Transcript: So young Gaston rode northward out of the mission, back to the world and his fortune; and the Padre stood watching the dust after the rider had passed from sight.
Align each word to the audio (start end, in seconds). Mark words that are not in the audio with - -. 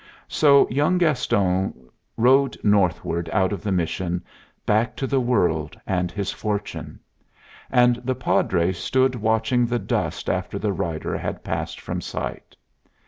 So 0.29 0.67
young 0.69 0.97
Gaston 0.97 1.87
rode 2.17 2.57
northward 2.63 3.29
out 3.31 3.53
of 3.53 3.61
the 3.61 3.71
mission, 3.71 4.23
back 4.65 4.95
to 4.95 5.05
the 5.05 5.19
world 5.19 5.79
and 5.85 6.11
his 6.11 6.31
fortune; 6.31 6.99
and 7.69 7.97
the 7.97 8.15
Padre 8.15 8.71
stood 8.73 9.13
watching 9.13 9.67
the 9.67 9.77
dust 9.77 10.27
after 10.27 10.57
the 10.57 10.73
rider 10.73 11.15
had 11.19 11.43
passed 11.43 11.79
from 11.79 12.01
sight. 12.01 12.57